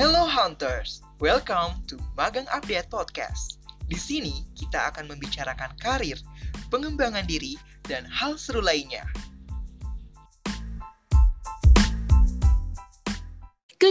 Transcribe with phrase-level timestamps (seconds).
[0.00, 3.60] Hello Hunters, welcome to Magang Update Podcast.
[3.84, 6.16] Di sini kita akan membicarakan karir,
[6.72, 9.04] pengembangan diri, dan hal seru lainnya.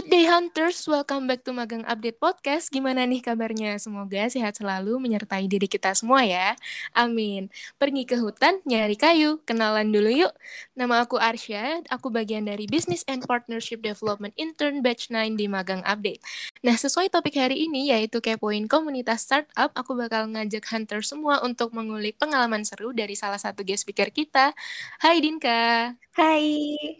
[0.00, 2.72] Good day Hunters, welcome back to Magang Update Podcast.
[2.72, 3.76] Gimana nih kabarnya?
[3.76, 6.56] Semoga sehat selalu menyertai diri kita semua ya.
[6.96, 7.52] Amin.
[7.76, 9.44] Pergi ke hutan, nyari kayu.
[9.44, 10.32] Kenalan dulu yuk.
[10.72, 15.84] Nama aku Arsya, aku bagian dari Business and Partnership Development Intern Batch 9 di Magang
[15.84, 16.24] Update.
[16.64, 21.76] Nah, sesuai topik hari ini yaitu kepoin komunitas startup, aku bakal ngajak Hunter semua untuk
[21.76, 24.56] mengulik pengalaman seru dari salah satu guest speaker kita.
[25.04, 25.92] Hai Dinka.
[26.16, 26.96] Hai.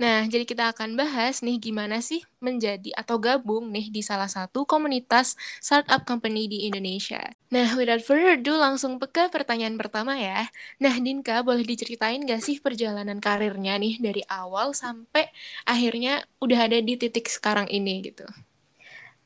[0.00, 4.64] Nah, jadi kita akan bahas nih gimana sih menjadi atau gabung nih di salah satu
[4.72, 7.20] komunitas startup company di Indonesia.
[7.54, 10.48] Nah, without further ado, langsung ke pertanyaan pertama ya.
[10.80, 15.28] Nah, Dinka, boleh diceritain gak sih perjalanan karirnya nih dari awal sampai
[15.68, 18.24] akhirnya udah ada di titik sekarang ini gitu?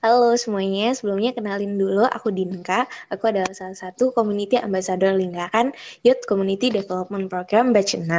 [0.05, 2.84] Halo semuanya, sebelumnya kenalin dulu aku Dinka.
[3.08, 5.72] Aku adalah salah satu community ambassador lingkaran
[6.05, 8.12] Youth Community Development Program Batch 6.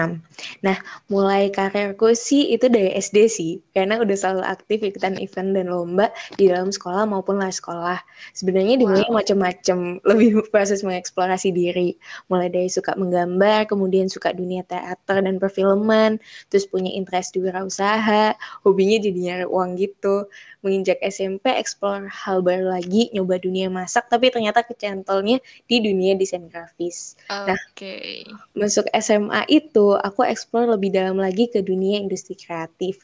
[0.66, 0.77] Nah,
[1.14, 6.09] mulai karirku sih itu dari SD sih, karena udah selalu aktif ikutan event dan lomba
[6.42, 8.02] di dalam sekolah maupun luar sekolah.
[8.33, 9.22] Sebenarnya dimulai wow.
[9.22, 9.77] macam-macam,
[10.09, 12.02] lebih proses mengeksplorasi diri.
[12.33, 16.17] Mulai dari suka menggambar, kemudian suka dunia teater dan perfilman,
[16.49, 18.33] terus punya interest di wirausaha,
[18.66, 20.25] hobinya jadi nyari uang gitu.
[20.66, 26.48] Menginjak SMP, explore hal baru lagi, nyoba dunia masak, tapi ternyata kecantolnya di dunia desain
[26.48, 27.20] grafis.
[27.28, 27.52] Oke.
[27.76, 28.23] Okay.
[28.32, 33.04] Nah, masuk SMA itu aku explore lebih dalam lagi ke dunia industri kreatif.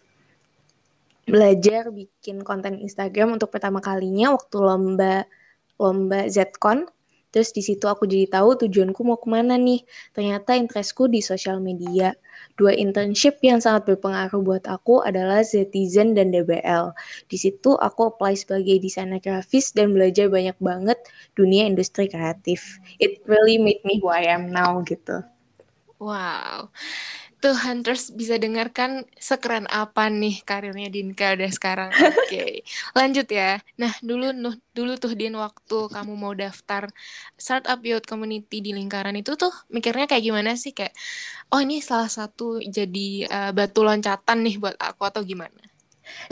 [1.27, 5.27] Belajar bikin konten Instagram untuk pertama kalinya waktu lomba
[5.75, 6.87] lomba ZCon
[7.31, 9.81] Terus di situ aku jadi tahu tujuanku mau ke mana nih.
[10.11, 12.11] Ternyata interestku di sosial media.
[12.59, 16.91] Dua internship yang sangat berpengaruh buat aku adalah Zetizen dan DBL.
[17.31, 20.99] Di situ aku apply sebagai desainer grafis dan belajar banyak banget
[21.39, 22.77] dunia industri kreatif.
[22.99, 25.23] It really made me who I am now gitu.
[26.01, 26.73] Wow
[27.41, 31.89] tuh Hunters bisa dengarkan sekeren apa nih karirnya Dinka udah sekarang.
[31.97, 32.51] Oke, okay.
[32.93, 33.57] lanjut ya.
[33.81, 36.85] Nah dulu nuh, dulu tuh Din waktu kamu mau daftar
[37.35, 40.93] startup youth community di lingkaran itu tuh mikirnya kayak gimana sih kayak
[41.49, 45.57] oh ini salah satu jadi uh, batu loncatan nih buat aku atau gimana?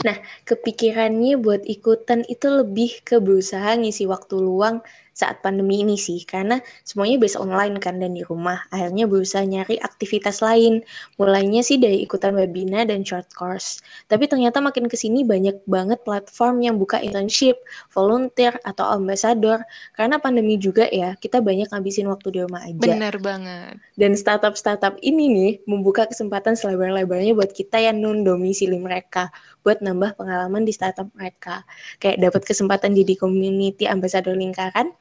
[0.04, 4.84] Nah, kepikirannya buat ikutan itu lebih ke berusaha ngisi waktu luang
[5.20, 8.64] saat pandemi ini sih karena semuanya bisa online kan dan di rumah.
[8.72, 10.80] Akhirnya berusaha nyari aktivitas lain.
[11.20, 13.84] Mulainya sih dari ikutan webinar dan short course.
[14.08, 17.60] Tapi ternyata makin ke sini banyak banget platform yang buka internship
[17.92, 19.60] volunteer atau ambassador.
[19.92, 22.80] Karena pandemi juga ya kita banyak ngabisin waktu di rumah aja.
[22.80, 23.76] Bener banget.
[24.00, 29.28] Dan startup startup ini nih membuka kesempatan selebar-lebarnya buat kita yang non domisili mereka
[29.60, 31.68] buat nambah pengalaman di startup mereka.
[32.00, 34.96] Kayak dapat kesempatan jadi community ambassador lingkaran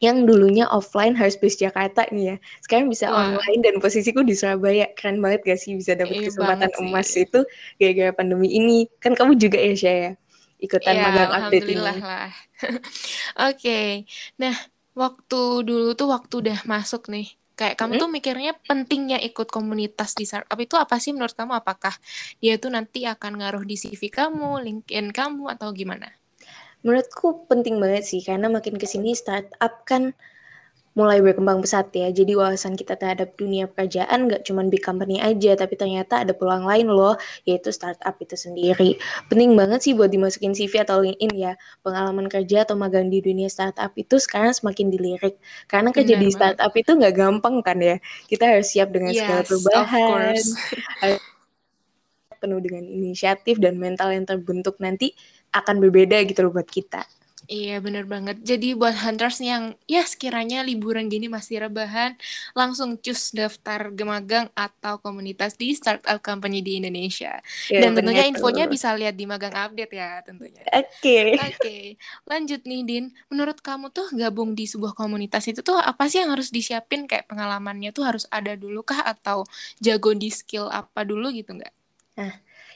[0.00, 2.36] yang dulunya offline harus base Jakarta nih ya.
[2.64, 3.36] Sekarang bisa Wah.
[3.36, 4.88] online dan posisiku di Surabaya.
[4.96, 7.28] Keren banget gak sih bisa dapat iya kesempatan emas sih.
[7.28, 7.44] itu
[7.76, 8.88] gara-gara pandemi ini.
[8.96, 10.16] Kan kamu juga ya, Syah
[10.60, 11.80] Ikutan ya, magang update ini.
[11.80, 11.96] lah.
[12.00, 12.80] Oke.
[13.48, 13.88] okay.
[14.40, 14.56] Nah,
[14.96, 17.36] waktu dulu tuh waktu udah masuk nih.
[17.60, 18.00] Kayak kamu hmm?
[18.00, 21.60] tuh mikirnya pentingnya ikut komunitas di startup itu apa sih menurut kamu?
[21.60, 21.92] Apakah
[22.40, 26.08] dia tuh nanti akan ngaruh di CV kamu, LinkedIn kamu, atau gimana?
[26.80, 30.16] Menurutku penting banget sih karena makin ke sini startup kan
[30.98, 32.10] mulai berkembang pesat ya.
[32.10, 36.66] Jadi wawasan kita terhadap dunia pekerjaan nggak cuma big company aja, tapi ternyata ada peluang
[36.66, 37.14] lain loh,
[37.46, 38.98] yaitu startup itu sendiri.
[39.30, 41.52] Penting banget sih buat dimasukin CV atau LinkedIn ya.
[41.86, 45.38] Pengalaman kerja atau magang di dunia startup itu sekarang semakin dilirik.
[45.70, 46.82] Karena kerja Benar di startup banget.
[46.82, 47.96] itu nggak gampang kan ya.
[48.26, 50.42] Kita harus siap dengan yes, segala perubahan.
[52.40, 55.12] penuh dengan inisiatif dan mental yang terbentuk nanti
[55.50, 57.02] akan berbeda gitu loh buat kita.
[57.50, 58.38] Iya bener banget.
[58.46, 62.14] Jadi buat hunters yang ya sekiranya liburan gini masih rebahan,
[62.54, 67.42] langsung cus daftar gemagang atau komunitas di startup company di Indonesia.
[67.66, 70.62] Ya, Dan tentunya infonya bisa lihat di magang update ya tentunya.
[70.70, 70.94] Oke.
[71.02, 71.26] Okay.
[71.34, 71.58] Oke.
[71.58, 71.84] Okay.
[72.22, 76.30] Lanjut nih Din, menurut kamu tuh gabung di sebuah komunitas itu tuh apa sih yang
[76.30, 79.42] harus disiapin kayak pengalamannya tuh harus ada dulu kah atau
[79.82, 81.79] jago di skill apa dulu gitu nggak?
[82.20, 82.32] Nah,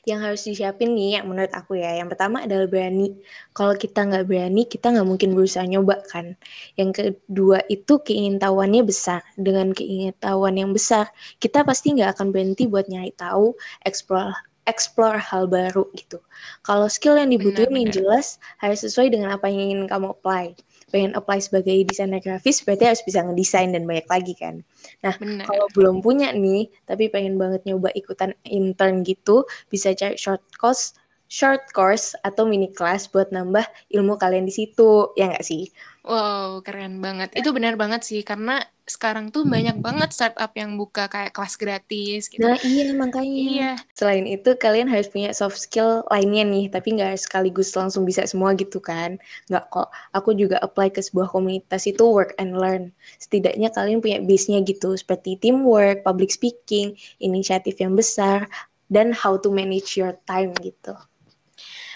[0.08, 3.12] yang harus disiapin nih yang menurut aku ya yang pertama adalah berani.
[3.56, 6.36] Kalau kita nggak berani kita nggak mungkin berusaha nyoba kan?
[6.80, 9.20] Yang kedua itu keingintahuannya besar.
[9.36, 11.08] Dengan keingintahuan yang besar
[11.40, 14.32] kita pasti nggak akan berhenti buat nyari tahu explore
[14.64, 16.20] explore hal baru gitu.
[16.64, 20.56] Kalau skill yang dibutuhin yang jelas harus sesuai dengan apa yang ingin kamu apply
[20.94, 24.62] pengen apply sebagai desainer grafis berarti harus bisa ngedesain dan banyak lagi kan.
[25.02, 25.42] Nah, Bener.
[25.42, 30.94] kalau belum punya nih tapi pengen banget nyoba ikutan intern gitu, bisa cari short course
[31.34, 35.66] short course atau mini class buat nambah ilmu kalian di situ, ya nggak sih?
[36.06, 37.34] Wow, keren banget.
[37.34, 42.28] Itu benar banget sih, karena sekarang tuh banyak banget startup yang buka kayak kelas gratis
[42.28, 42.44] gitu.
[42.44, 43.34] Nah iya makanya.
[43.34, 43.70] Iya.
[43.96, 48.52] Selain itu kalian harus punya soft skill lainnya nih, tapi nggak sekaligus langsung bisa semua
[48.54, 49.16] gitu kan.
[49.48, 49.88] Nggak kok.
[50.12, 52.92] Aku juga apply ke sebuah komunitas itu work and learn.
[53.18, 58.46] Setidaknya kalian punya base-nya gitu, seperti teamwork, public speaking, inisiatif yang besar,
[58.92, 60.92] dan how to manage your time gitu.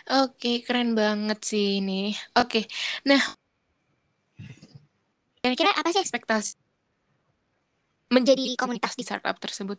[0.08, 2.16] Oke, keren banget sih ini.
[2.32, 2.64] Oke,
[3.08, 3.20] nah
[5.44, 6.52] kira-kira apa sih ekspektasi
[8.08, 9.76] menjadi komunitas di startup tersebut?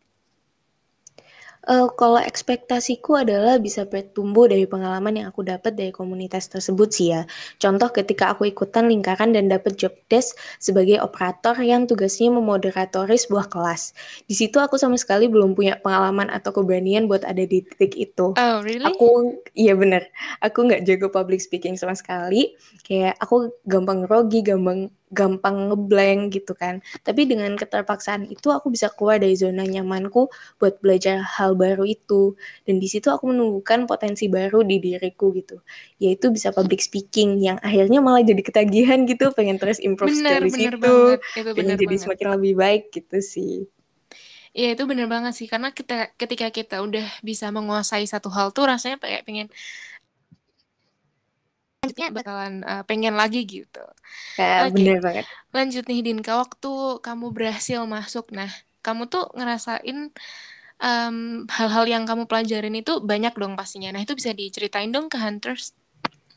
[1.68, 7.12] Uh, kalau ekspektasiku adalah bisa bertumbuh dari pengalaman yang aku dapat dari komunitas tersebut sih
[7.12, 7.28] ya.
[7.60, 13.52] Contoh ketika aku ikutan lingkaran dan dapat job desk sebagai operator yang tugasnya memoderatori sebuah
[13.52, 13.92] kelas.
[14.24, 18.40] Di situ aku sama sekali belum punya pengalaman atau keberanian buat ada di titik itu.
[18.40, 18.88] Oh, really?
[18.88, 20.08] Aku, iya bener.
[20.40, 22.56] Aku nggak jago public speaking sama sekali.
[22.88, 26.82] Kayak aku gampang grogi, gampang gampang ngeblank gitu kan.
[27.02, 30.30] Tapi dengan keterpaksaan itu aku bisa keluar dari zona nyamanku
[30.62, 32.38] buat belajar hal baru itu.
[32.66, 35.62] Dan di situ aku menemukan potensi baru di diriku gitu.
[35.98, 40.50] Yaitu bisa public speaking yang akhirnya malah jadi ketagihan gitu, pengen terus improve bener, dari
[40.54, 40.82] bener situ.
[40.82, 41.20] Banget.
[41.36, 42.02] Itu pengen jadi banget.
[42.06, 43.54] semakin lebih baik gitu sih.
[44.50, 48.66] Iya itu bener banget sih karena kita ketika kita udah bisa menguasai satu hal tuh
[48.66, 49.48] rasanya kayak pengen
[51.80, 53.80] selanjutnya bakalan uh, pengen lagi gitu.
[54.36, 55.26] Ya, Oke, bener banget.
[55.56, 58.52] lanjut nih Dinka, waktu kamu berhasil masuk, nah
[58.84, 60.12] kamu tuh ngerasain
[60.80, 61.12] hal
[61.52, 63.96] hal-hal yang kamu pelajarin itu banyak dong pastinya.
[63.96, 65.72] Nah itu bisa diceritain dong ke Hunters.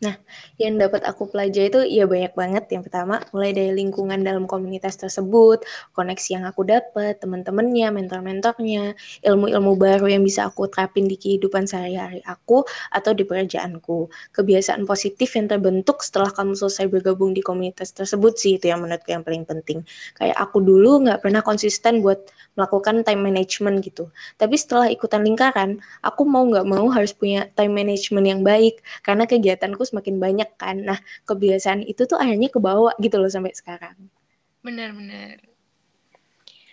[0.02, 0.18] Nah,
[0.58, 2.64] yang dapat aku pelajari itu ya banyak banget.
[2.74, 5.62] Yang pertama, mulai dari lingkungan dalam komunitas tersebut,
[5.94, 12.18] koneksi yang aku dapat, teman-temannya, mentor-mentornya, ilmu-ilmu baru yang bisa aku terapin di kehidupan sehari-hari
[12.26, 14.10] aku atau di pekerjaanku.
[14.34, 19.14] Kebiasaan positif yang terbentuk setelah kamu selesai bergabung di komunitas tersebut sih itu yang menurutku
[19.14, 19.86] yang paling penting.
[20.18, 22.18] Kayak aku dulu nggak pernah konsisten buat
[22.58, 24.10] melakukan time management gitu.
[24.34, 29.30] Tapi setelah ikutan lingkaran, aku mau nggak mau harus punya time management yang baik karena
[29.30, 30.80] kegiatanku semakin banyak kan.
[30.80, 30.98] Nah,
[31.28, 33.94] kebiasaan itu tuh akhirnya kebawa gitu loh sampai sekarang.
[34.64, 35.52] Benar-benar.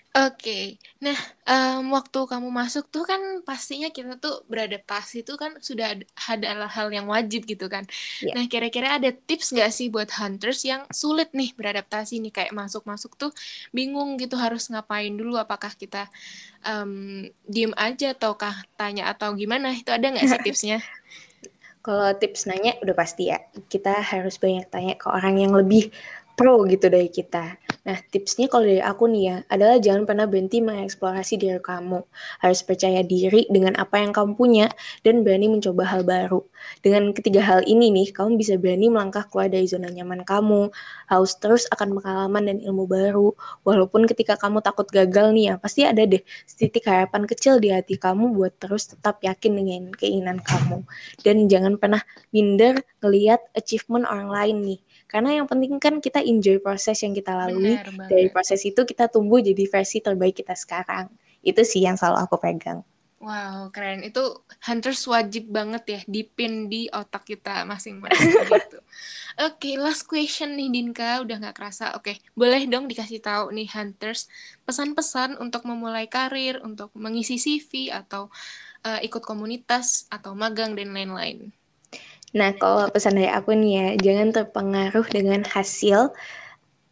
[0.09, 1.13] Oke, nah
[1.45, 6.89] um, waktu kamu masuk tuh kan pastinya kita tuh beradaptasi tuh kan sudah ada hal
[6.89, 7.85] yang wajib gitu kan.
[8.17, 8.33] Yeah.
[8.33, 13.13] Nah kira-kira ada tips nggak sih buat hunters yang sulit nih beradaptasi nih kayak masuk-masuk
[13.21, 13.29] tuh
[13.69, 15.37] bingung gitu harus ngapain dulu?
[15.37, 16.09] Apakah kita
[16.65, 19.77] um, diem aja ataukah tanya atau gimana?
[19.77, 20.81] Itu ada nggak sih tipsnya?
[21.79, 23.39] Kalau tips nanya udah pasti ya,
[23.71, 25.91] kita harus banyak tanya ke orang yang lebih
[26.39, 27.59] pro gitu dari kita.
[27.83, 31.99] Nah, tipsnya kalau dari aku nih ya, adalah jangan pernah berhenti mengeksplorasi diri kamu.
[32.39, 34.71] Harus percaya diri dengan apa yang kamu punya
[35.03, 36.39] dan berani mencoba hal baru.
[36.79, 40.71] Dengan ketiga hal ini nih, kamu bisa berani melangkah keluar dari zona nyaman kamu,
[41.11, 43.35] haus terus akan pengalaman dan ilmu baru.
[43.67, 47.99] Walaupun ketika kamu takut gagal nih ya, pasti ada deh titik harapan kecil di hati
[47.99, 50.87] kamu buat terus tetap yakin dengan keinginan kamu.
[51.19, 51.99] Dan jangan pernah
[52.31, 57.33] minder ngelihat achievement orang lain nih karena yang penting kan kita enjoy proses yang kita
[57.33, 57.81] lalui.
[58.05, 61.09] Dari proses itu kita tumbuh jadi versi terbaik kita sekarang.
[61.41, 62.85] Itu sih yang selalu aku pegang.
[63.19, 64.05] Wow, keren.
[64.05, 68.79] Itu hunters wajib banget ya dipin di otak kita masing-masing gitu.
[69.43, 71.97] Oke, okay, last question nih Dinka, udah nggak kerasa.
[71.99, 74.31] Oke, okay, boleh dong dikasih tahu nih hunters
[74.63, 78.31] pesan-pesan untuk memulai karir, untuk mengisi CV atau
[78.87, 81.51] uh, ikut komunitas atau magang dan lain-lain.
[82.37, 86.13] Nah, kalau pesan dari aku nih ya, jangan terpengaruh dengan hasil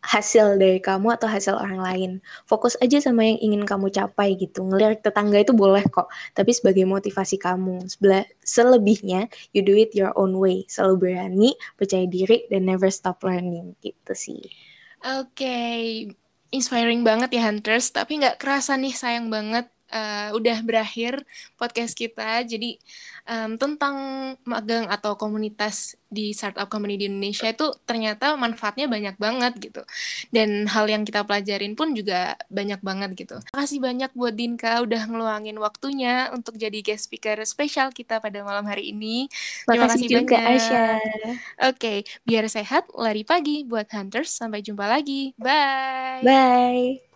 [0.08, 2.12] hasil dari kamu atau hasil orang lain.
[2.48, 4.64] Fokus aja sama yang ingin kamu capai gitu.
[4.64, 7.84] Ngelihat tetangga itu boleh kok, tapi sebagai motivasi kamu.
[7.92, 10.64] Sebelah, selebihnya, you do it your own way.
[10.72, 14.42] Selalu berani, percaya diri, dan never stop learning gitu sih.
[15.04, 15.80] Oke, okay.
[16.56, 17.92] inspiring banget ya Hunters.
[17.92, 21.24] Tapi nggak kerasa nih, sayang banget uh, udah berakhir
[21.56, 22.44] podcast kita.
[22.44, 22.80] Jadi
[23.28, 23.96] um, tentang
[24.48, 29.82] magang atau komunitas di startup company di Indonesia itu ternyata manfaatnya banyak banget gitu.
[30.32, 33.38] Dan hal yang kita pelajarin pun juga banyak banget gitu.
[33.52, 38.64] Makasih banyak buat Dinka udah ngeluangin waktunya untuk jadi guest speaker spesial kita pada malam
[38.64, 39.28] hari ini.
[39.68, 40.56] Terima kasih juga banyak.
[40.58, 40.86] Asya.
[40.96, 41.38] Oke,
[41.76, 44.32] okay, biar sehat, lari pagi buat Hunters.
[44.40, 45.36] Sampai jumpa lagi.
[45.36, 46.24] Bye.
[46.24, 47.07] Bye.